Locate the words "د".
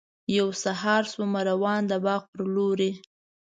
1.89-1.91